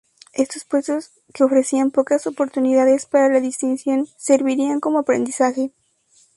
Estos 0.33 0.65
puestos, 0.65 1.11
que 1.31 1.43
ofrecían 1.43 1.91
pocas 1.91 2.25
oportunidades 2.25 3.05
para 3.05 3.29
la 3.31 3.39
distinción, 3.39 4.07
servirían 4.17 4.79
como 4.79 4.97
aprendizaje. 4.97 5.73